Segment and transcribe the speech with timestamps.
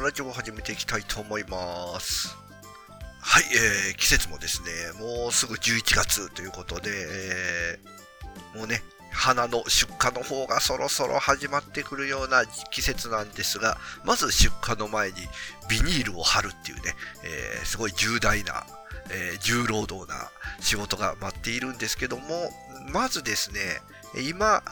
[0.00, 2.36] ラジオを始めていきたいと思います。
[3.20, 3.44] はい、
[3.88, 4.68] えー、季節もですね、
[4.98, 8.82] もうすぐ11月ということで、えー、もうね、
[9.12, 15.16] 花の出荷の方がそろそろ始まってくるような季節なんですが、まず出荷の前に
[15.68, 18.64] ビニールを貼るっていうね、えー、すごい重大な、
[19.10, 22.24] えー、重労働な仕事が待っているんですけども、
[22.90, 23.60] まずですね、
[24.26, 24.62] 今、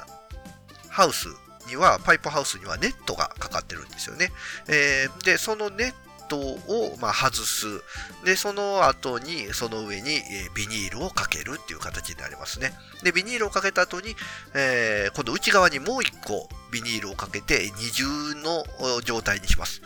[0.88, 1.28] ハウス
[1.68, 4.30] には、パイプハウスにはネットがかかってるんですよね。
[4.66, 5.94] えー、で、そのネッ
[6.28, 7.66] トを、まあ、外す。
[8.24, 10.22] で、その後に、その上に、え、
[10.54, 12.72] ビニールをかけるっていう形になりますね。
[13.02, 14.16] で、ビニールをかけた後に、
[14.54, 18.64] えー、今度内側にもう一個ビニールをかけて二重の
[19.02, 19.80] 状態にします。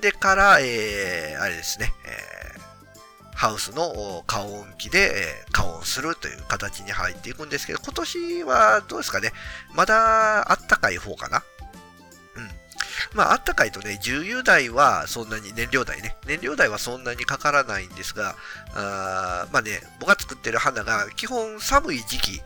[0.00, 2.35] でから、えー、あれですね、えー
[3.36, 9.30] ハウスの加温器で加温するという形に入っていくんですけど、今年はどうですかね。
[9.74, 11.42] まだあったかい方かな。
[12.36, 12.50] うん。
[13.12, 18.36] まあ、あったかいとね、重油代はそんなに、燃料代ね、燃料代はそんなにかからないんですが、
[18.74, 22.40] あまあね、僕が作ってる花が基本寒い時期、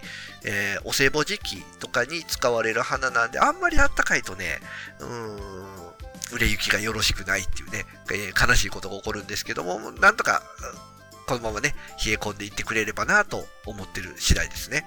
[0.45, 4.59] えー、お歳暮時期とかに使われる花なんで、あんまりあったかいとね、
[4.99, 5.90] うーん、
[6.33, 10.43] 売れ行きがよろしくないっていうね、えー、悲しいことが起こるんですけども、なんとか、
[11.27, 14.87] このままね、冷え込んでいってくれればなと思ってる次第ですね。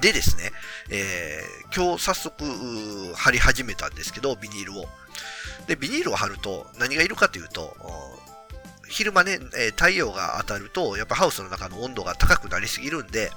[0.00, 0.50] でですね、
[0.90, 4.88] えー、今日早速、貼り始めたんですけど、ビニールを。
[5.66, 7.76] で、ビニールを貼ると何がいるかというと、
[8.88, 13.30] 昼間ね、え、太陽が当たると、やっぱハウスの中の温度が高くなりすぎるんで、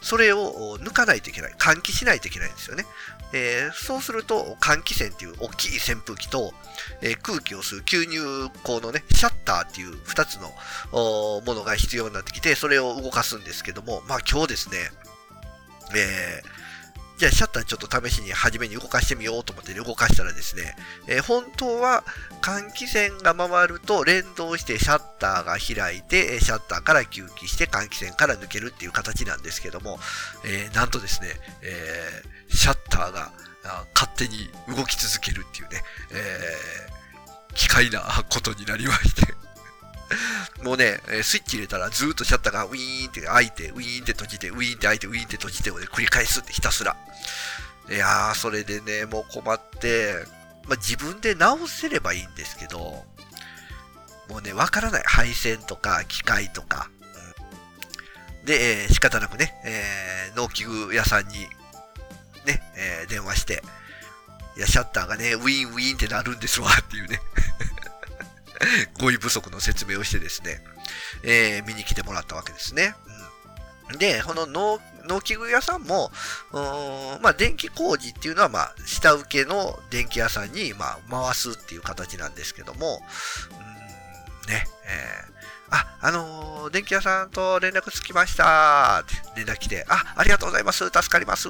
[0.00, 1.52] それを抜かないといけない。
[1.58, 2.84] 換気しないといけないんですよね。
[3.32, 6.52] えー、そうすると、換気扇っていう大きい扇風機と、
[7.00, 10.52] えー、空気を吸う吸入口のね、シャッターっていう2つの
[10.92, 14.78] ものが必要になってきて、それを動かすんですけども、まあ今日ですね、
[15.94, 16.59] えー、
[17.20, 20.74] じゃあシャッターちょっと試しに初めに動かしてみようと思って動かしたらですね、
[21.06, 22.02] えー、本当は
[22.40, 29.98] 換気扇が回ると連動してシャッターが開いて、シャッターから吸気して換気扇から抜けるっていう形なんですけども、
[30.46, 31.28] えー、なんとですね、
[31.62, 33.30] えー、シャッターが
[33.94, 35.82] 勝手に動き続けるっていうね、
[36.12, 38.00] えー、機械な
[38.30, 39.49] ことになりまして。
[40.62, 46.96] もうね、スイッチ入れたらずっとシャッターがウィーンって開いて、ウィーンって閉じて、ウィーンって開いて、ウィーンって閉じてを、ね、繰り返すってひたすら。
[47.88, 50.24] いやー、それでね、もう困って、
[50.68, 53.04] まあ、自分で直せればいいんですけど、
[54.28, 55.02] もうね、わからない。
[55.04, 56.88] 配線とか、機械とか。
[58.44, 61.34] で、えー、仕方なくね、えー、農機具屋さんに、
[62.46, 63.62] ね、えー、電話して、
[64.56, 67.20] いや、シャッターがね、ウィーンウィーンってなるんですわ、っていうね。
[69.00, 70.62] 語彙不足の説明をしてですね、
[71.22, 72.94] えー、見に来てもらったわけですね。
[73.90, 76.12] うん、で、この農農機具屋さんも、
[77.22, 83.02] まあ、電気工事っていうのは、まあ、下請けの電気屋さんに、まあ、回すっていう形なんですけども、
[84.44, 89.04] うん、ね、えー、あ、あのー、電気屋さんと連絡つきました。
[89.04, 90.84] って連絡来て、あ、ありがとうございます。
[90.86, 91.48] 助かります。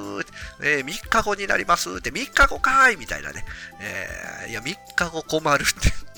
[0.62, 1.98] えー、3日後になります。
[1.98, 3.44] って、3日後かいみたいなね。
[3.80, 6.09] えー、いや、3日後困るって。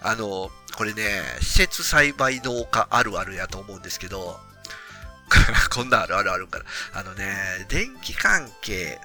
[0.00, 4.38] あの、これね、施設栽培農家あるあるやと思うんですけど、
[5.70, 6.64] こんなあるあるあるから。
[6.94, 8.98] あのね、電気関係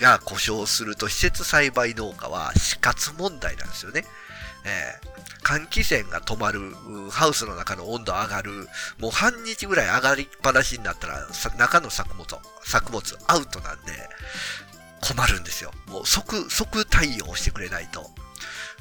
[0.00, 4.04] が故障すると施設栽培農家は死活問題なんですよね。
[4.66, 6.74] えー、換気扇が止まる、
[7.10, 8.68] ハウスの中の温度上がる、
[8.98, 11.26] もう半日ぐらい上がりっぱなしになったら、
[11.58, 12.26] 中の作物、
[12.64, 13.92] 作物アウトなんで、
[15.00, 15.70] 困るんですよ。
[15.86, 18.10] もう即、即対応してくれないと。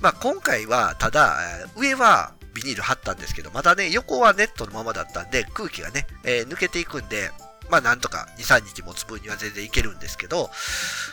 [0.02, 1.40] まあ、今回は、ただ、
[1.75, 7.31] 上はビニール貼ったんですけど、まだね、横はネットのままだったんで、空気がね、えー、抜けていくんで、
[7.69, 10.50] まあ、なんとか2、3日持つ分には全然いけるんですけど、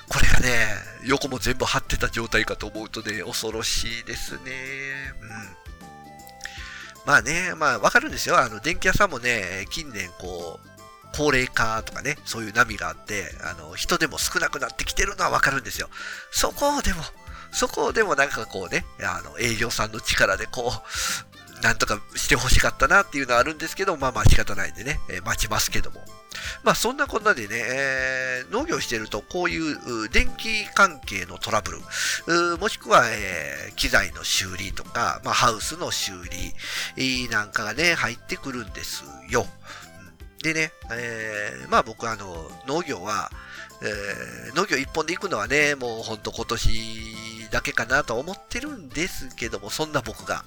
[0.09, 0.67] これがね、
[1.05, 4.41] 横も全部貼ってた状態かと思うとね、恐ろしいですね。
[5.23, 5.61] うん。
[7.07, 8.39] まあね、まあ、わかるんですよ。
[8.39, 10.71] あの、電気屋さんもね、近年こう、
[11.17, 15.89] 高齢化とかね、そういう波があって、あの、人でも少なくなってきてるのはわかるんですよ。
[16.31, 17.03] そこをでも、
[17.53, 26.01] そこでもなんかこうね、あの、営業さんの力でこう、なんとかしてほしかったなっていうのはあるんですけど、まあまあ仕方ないんでね、えー、待ちますけども。
[26.63, 36.13] まあそんなこんなでね、えー、農業してるとこういう電気関係のトラブル、もしくは、えー、機材の修理とか、まあハウスの修
[36.97, 39.47] 理なんかがね、入ってくるんですよ。
[40.43, 43.31] でね、えー、まあ僕あの、農業は、
[43.83, 50.45] えー、農業一本で行くのはね、もうほんと今年だけかなと思ってるんですけども、そんな僕が、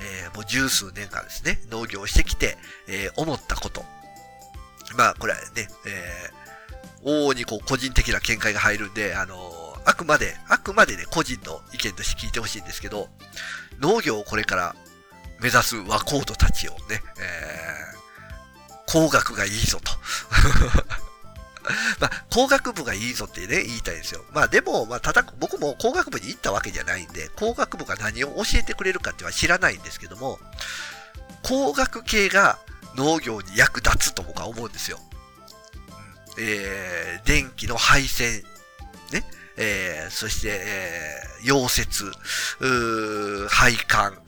[0.00, 2.56] えー、もう十数年間ですね、農業をしてきて、
[2.88, 3.84] えー、思ったこと。
[4.96, 9.36] まあ、これはね、えー、往々にこう個人的な見解が入るんで、あの
[9.84, 13.08] あくまで、あくまでね、個人の意見として聞いてほしいんですけど、
[13.80, 14.76] 農業をこれから
[15.40, 16.78] 目指す若人たちをね、
[17.18, 19.92] えー、工学がいいぞと。
[22.00, 24.24] まあ、工学部がいいぞってね、言いたいんですよ。
[24.32, 30.38] まあでも、まあ、ただ、僕も工学部に行ったわけじゃないんで、工学部が何を教えてくれるかっては知らないんですけども、
[31.42, 32.58] 工学系が
[32.96, 34.98] 農業に役立つと僕は思うんですよ。
[36.38, 38.42] えー、電気の配線、
[39.12, 39.24] ね、
[39.56, 42.10] えー、そして、えー、溶接、
[43.48, 44.18] 配管、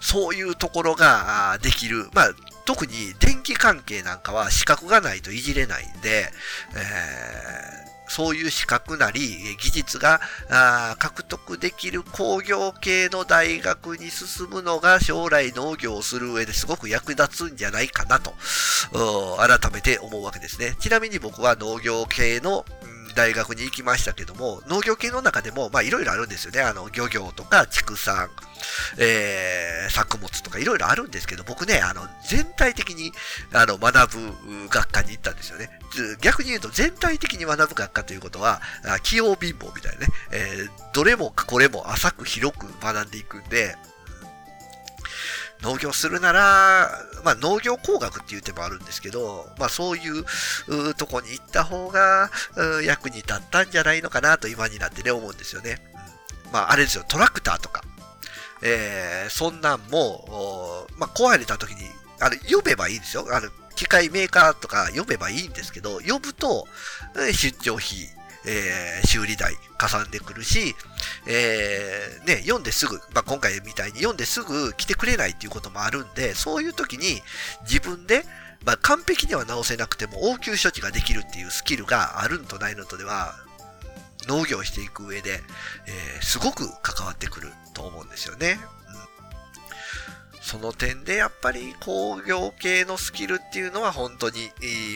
[0.00, 2.08] そういうところができる。
[2.12, 2.30] まあ、
[2.68, 6.30] 特に電気関係なんかは資格がないといじれないんで、
[6.74, 9.20] えーそういう資格なり
[9.60, 10.20] 技術が
[10.98, 18.32] 獲得できる工業系の大学に進むのが将来農業をする上ですごく役立つんじゃないかなと、
[19.36, 20.74] 改めて思うわけですね。
[20.80, 22.64] ちなみに僕は農業系の、
[23.18, 26.60] 大学に行きましたけども、農業系の中でも、まあいろいろあるんですよね。
[26.60, 28.30] あの、漁業とか畜産、
[28.96, 33.10] えー、作物とかいろいろあるんですけど、僕ね、あの、全体的に、
[33.52, 35.68] あの、学ぶ学科に行ったんですよね。
[36.20, 38.62] 逆に言うと、全体的に学ぶ学科ということは、
[39.02, 43.74] 器用貧乏みたいなね、えー、どれもこれも浅く広く学んでいくんで、
[45.62, 46.90] 農業するなら、
[47.24, 50.24] まあ農業工学って言う手もあるんですけど、まあそういう
[50.94, 52.30] とこに行った方が
[52.84, 55.78] 役に立ったんじゃないのかなと今になってね思うんですよね。
[56.52, 57.82] まああれですよ、トラクターとか、
[58.62, 61.82] えー、そんなんも、まあ壊れた時に、
[62.20, 63.26] あの、呼べばいいんですよ。
[63.30, 66.66] あの、機械メーカーとか呼べばいいんですけど、呼ぶと、
[67.32, 68.08] 出張費、
[68.46, 70.74] えー、修理代かさんでくるし、
[71.26, 77.22] えー、ね、読んですぐ、まあ、今回みたいに読んですぐ来てくれないっていうこともあるんで、そういう時に
[77.62, 78.24] 自分で、
[78.64, 83.34] まあ、完璧には直せなくても応急処置ができるっていうスキルがあるのとないのとでは、
[84.26, 85.40] 農業していく上で、
[85.86, 88.58] えー、すごく関わってくると思うんですよね。
[88.92, 89.27] うん
[90.48, 94.50] その点でやっぱり工業系のスキルっていうのは本当に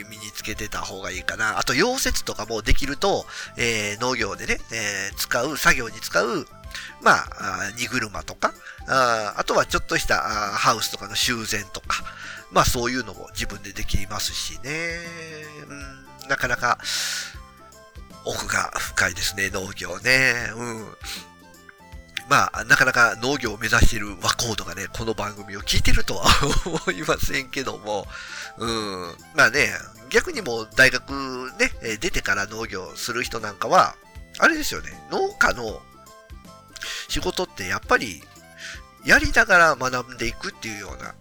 [0.08, 1.58] 身につけてた方がいいかな。
[1.58, 3.26] あと溶接とかもできると、
[3.58, 6.46] えー、農業でね、えー、使う、作業に使う、
[7.02, 8.54] まあ、荷車とか
[8.88, 12.02] あ、あとはちょっとしたハウスとかの修繕とか、
[12.50, 14.70] まあそういうのも自分でできますしね。
[16.22, 16.78] うん、なかなか
[18.24, 20.50] 奥が深いですね、農業ね。
[20.56, 20.96] うん
[22.28, 26.26] まあ、なかなか農業を目指している若人がね、この番組を聞いてるとは
[26.64, 28.06] 思いませんけども、
[28.58, 29.72] うん、まあね、
[30.10, 31.10] 逆にも大学
[31.58, 33.96] ね、出てから農業する人なんかは、
[34.38, 35.82] あれですよね、農家の
[37.08, 38.22] 仕事ってやっぱり、
[39.04, 41.14] やりながら学んでいくっていうような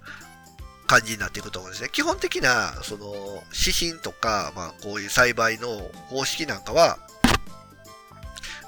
[0.88, 1.89] 感じになっていくと思うんですね。
[1.92, 7.00] 基本的な、その、指針とか、まあ、こういう栽培の方式なんかは、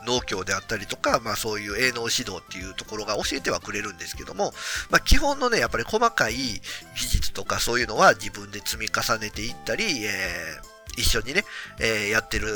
[0.06, 4.54] 農協であったりとか、まあそういう営農指導っていうところが教えてはくれるんですけども、
[4.90, 6.62] まあ基本のね、やっぱり細かい技
[6.96, 11.44] 術とかそういうのは自分で積み重ねていったり、えー、一緒にね、
[11.80, 12.48] えー、やってる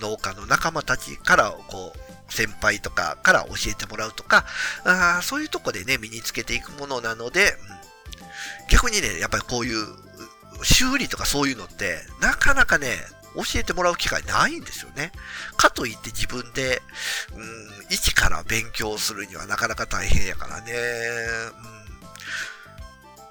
[0.00, 4.46] 農家の仲間たちからこう、先輩とかから教えてもらうとか、
[4.84, 7.54] あそういうとこでね、身につけていくものなので、
[8.70, 9.86] 逆にね、やっぱりこういう
[10.62, 12.96] 修理とかそういうのって、なかなかね、
[13.34, 15.12] 教えてもらう機会ないんですよね。
[15.56, 16.82] かといって自分で、
[17.34, 20.72] うん、一から勉強するにはなかなか大変やからね。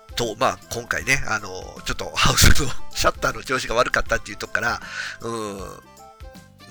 [0.10, 1.50] うん、と、まあ、今回ね、あの、
[1.86, 4.82] ちょっとハウスのシャッターの調子が悪かったっていうとこから、
[5.22, 5.60] うん、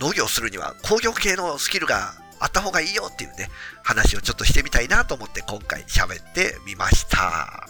[0.00, 3.50] 農業するには工業系のスキルがあった方がいいよっていうね、
[3.82, 7.68] 話をちょっとしてみたいなと思って今回喋ってみました。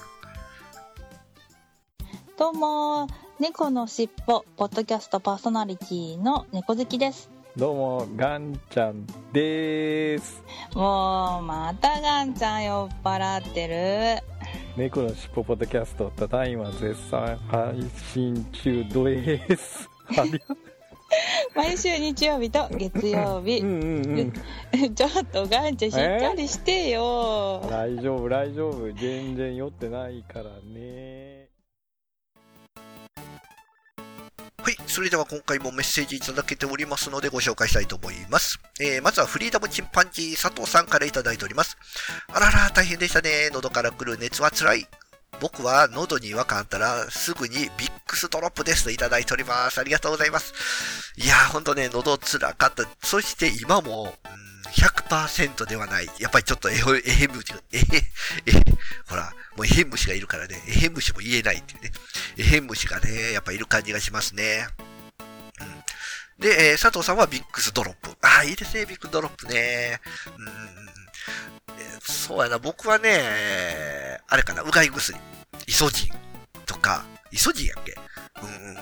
[2.39, 3.09] どうも、
[3.41, 7.31] 猫のしっぽ、ポッドキャストパーソナリティの猫好きです。
[7.57, 10.45] どうも、ガンちゃんです。
[10.75, 14.23] もう、またガンちゃん酔っ払ってる。
[14.77, 17.83] 猫のしっぽポッドキャスト、ただいま絶賛配
[18.13, 19.89] 信中です。
[21.57, 23.61] 毎週日曜日と月曜日。
[23.61, 23.85] うんう
[24.17, 24.33] ん
[24.75, 27.63] うん、ちょっとガンちゃんしっかりしてよ。
[27.71, 28.93] 大丈夫、大丈夫。
[28.93, 31.30] 全然酔ってないからね。
[34.91, 38.59] それでは今回もメッセージいただけておりますのでご紹介したいと思います。
[38.81, 41.79] えー、まずはフリーダムチンパンジー佐藤さんからいただいております。
[42.33, 43.51] あらら、大変でしたね。
[43.53, 44.89] 喉から来る熱は辛い。
[45.41, 49.79] 僕は喉に違和感あったらすぐにビックスドロップですといただいております。
[49.79, 50.53] ありがとうございます。
[51.17, 52.85] いやー、ほんとね、喉辛かった。
[53.01, 54.13] そして今も、
[54.73, 56.11] 100%ではない。
[56.19, 57.83] やっぱりちょっとえへむしが、えへ、
[58.47, 58.63] えへ、
[59.09, 61.93] ほら、もうえへむしがいるからね、えへむしも言えないっていうね。
[62.39, 64.69] えへむしがね、やっぱいる感じがしますね。
[65.61, 65.85] うん。
[66.39, 68.11] で、えー佐藤さんはビックスドロップ。
[68.23, 70.01] ああ、いいですね、ビックスドロップね。
[70.39, 70.81] うん。
[72.03, 75.19] そうやな、僕はね、あれかな、うがい薬。
[75.67, 76.11] イソジン
[76.65, 77.95] とか、イソジンやっけ？
[78.43, 78.79] うんうん。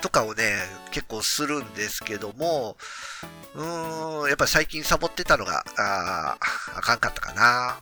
[0.00, 0.56] とかをね、
[0.90, 2.76] 結構するんですけども、
[3.54, 6.38] うーん、やっぱり最近サボってたのが、ああ
[6.76, 7.80] あかんかったかな。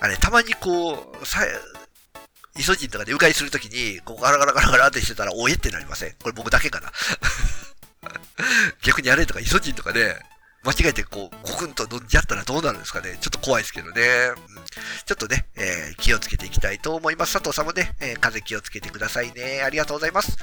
[0.00, 1.40] あれ、たまにこう、さ、
[2.56, 6.14] イソジンとかで迂回するときに、こうガラガラガラガラってしてたら、おえってなりません？
[6.22, 6.90] これ僕だけかな？
[8.82, 10.16] 逆にあれとかイソジンとかね、
[10.64, 14.02] 間違えてこう、コクンと飲んじゃったらどうなるんですかねちょっと怖いですけどね。
[14.56, 14.62] うん
[15.04, 17.32] ちょっとね、えー気をつけていきたいと思います。
[17.34, 19.62] 佐藤さんもね、えー風邪気をつけてくださいね。
[19.64, 20.36] ありがとうございます。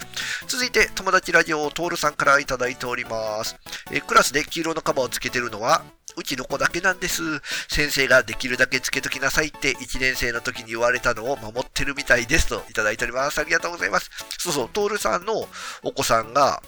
[0.47, 3.55] 続いて、友達ラジオ、トールさんからいただいております。
[3.91, 5.83] えークラスで黄色のカバーをつけてるのは、
[6.17, 7.21] うちの子だけなんです。
[7.69, 13.39] 先生ができるだけつけときなさいって1年生の時に言われたのを守ってるみたいですといただいております。
[13.39, 14.09] ありがとうございます。
[14.37, 15.47] そうそう、トールさんの
[15.83, 16.61] お子さんが、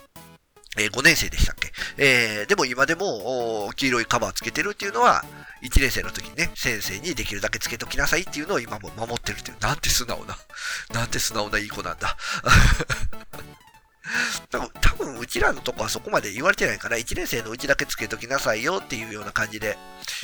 [0.77, 1.71] え5年生でしたっけ？
[1.97, 5.23] えーでも今でも黄色いカバーつけてるっていうのは、
[5.61, 9.57] 1年生の時にね、先生にできるだけつけときなさいっていうのを今も守ってるっていう。
[9.59, 10.37] なんて素直な、
[10.93, 12.17] なんて素直ないい子なんだ。
[14.49, 14.59] 多
[14.95, 16.97] 分、うちらのとこはそこまで言われてないかな。
[16.97, 19.77] 1年生のうちだけつけときなさいよっていうような感じで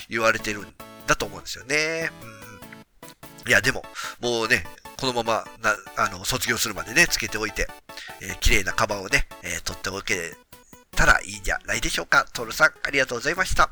[0.09, 0.73] 言われてるん
[1.05, 2.11] だと思うんですよね。
[2.21, 3.49] うん。
[3.49, 3.85] いや、でも、
[4.19, 4.65] もうね、
[4.99, 7.67] このままな、あの、卒業するまでね、つけておいて、
[8.21, 10.35] えー綺麗なカバンをね、えー取っておけ
[10.97, 12.25] たらいいんじゃないでしょうか。
[12.33, 13.69] トールさん、ありがとうございました。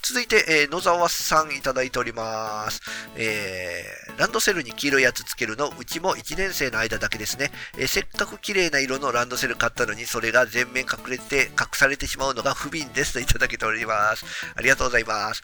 [0.00, 2.80] 続いて、えー野沢さんいただいております。
[3.16, 7.50] えーランドセルに黄色いやつつけるの、うちも1年生の間だけですね。
[7.76, 14.24] えーせっかく綺麗な色のランドセル買ったのに、それが全面隠れて、隠されてしまうのが不憫ですといただけております。
[14.54, 15.42] ありがとうございます。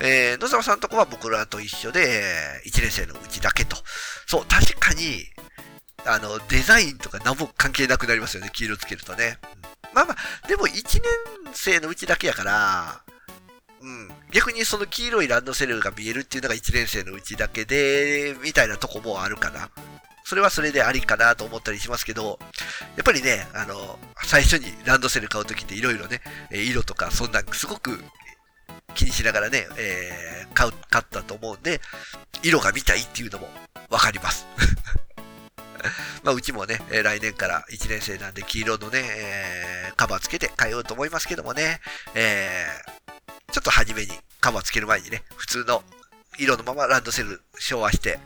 [0.00, 3.76] えー野沢さんとこは僕らと一緒で、1年生のうちだけと。
[4.26, 5.24] そう、確かに、
[6.04, 9.38] あの、デザインとか何も関係なくなりますよね、黄色つけるとね。
[9.66, 11.02] うんまあまあ、でも1年
[11.52, 13.02] 生のうちだけやから、
[13.80, 19.70] うん、逆にその黄色いランドセルが見えるっていうのが1年生のうちだけで、みたいなとこもあるかな。
[20.26, 22.38] それはそれでありかなと思ったりしますけど、
[22.96, 28.02] やっぱりね、あの、最初にランドセル買うときっていろいろね、色とかそんなすごく
[28.94, 31.80] 気にしながらね、えー買う、買ったと思うんで、
[32.42, 33.48] 色が見たいっていうのも
[33.90, 34.46] わかります。
[36.22, 41.80] まあ、うちもね、来年から1年生なんで黄色のね、えーカバーつけて変えようと思いますけどもね、
[42.14, 42.94] えー
[43.52, 44.10] ちょっと初めに
[44.40, 45.84] カバーつける前にね、普通の
[46.38, 48.18] 色のままランドセル昭和して、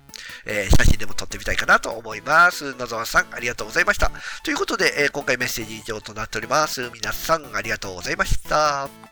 [0.46, 2.74] えー写真でも撮ってみたいかなと思います。
[2.74, 4.10] 野沢さん、ありがとうございました。
[4.42, 6.90] ということで、え今回メッセージ以上となっております。
[6.94, 9.07] 皆さん、ありがとうございました。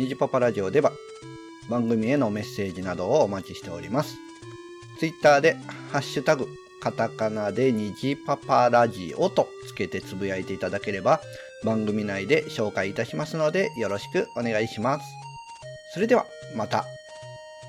[0.00, 0.92] ニジパパラジオでは
[1.68, 4.16] 番組へのメッセージなどをお待ちしております。
[4.98, 5.58] ツイッターで
[5.92, 6.48] ハッシュタグ
[6.80, 11.20] カタカナでニジパパラジオとつけてつぶやいていただければ
[11.66, 15.04] 番組内で紹介いたしますのでよろしくお願いします。
[15.92, 16.24] それでは
[16.56, 16.86] また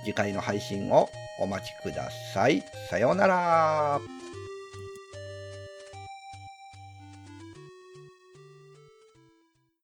[0.05, 1.09] 次回の配信を
[1.41, 2.63] お待ちください。
[2.89, 4.20] さようなら。